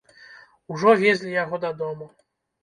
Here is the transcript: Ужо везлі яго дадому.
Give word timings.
Ужо 0.75 0.93
везлі 1.03 1.35
яго 1.43 1.61
дадому. 1.67 2.09